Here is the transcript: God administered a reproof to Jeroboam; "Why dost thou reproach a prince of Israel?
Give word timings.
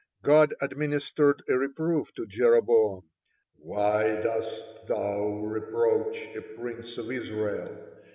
God 0.23 0.55
administered 0.61 1.43
a 1.47 1.55
reproof 1.55 2.11
to 2.15 2.25
Jeroboam; 2.25 3.03
"Why 3.57 4.15
dost 4.23 4.87
thou 4.87 5.27
reproach 5.45 6.17
a 6.35 6.41
prince 6.41 6.97
of 6.97 7.11
Israel? 7.11 7.77